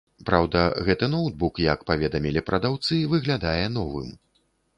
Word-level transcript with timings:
Праўда, 0.27 0.61
гэты 0.87 1.09
ноўтбук, 1.15 1.61
як 1.65 1.83
паведамілі 1.89 2.43
прадаўцы, 2.49 2.93
выглядае 3.13 3.65
новым. 3.77 4.11